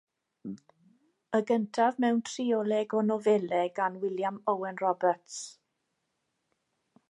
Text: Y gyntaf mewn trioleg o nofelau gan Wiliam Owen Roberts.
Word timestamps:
Y 1.39 1.41
gyntaf 1.51 1.99
mewn 2.05 2.23
trioleg 2.31 2.97
o 3.01 3.03
nofelau 3.11 3.69
gan 3.77 4.01
Wiliam 4.05 4.43
Owen 4.57 4.83
Roberts. 4.87 5.41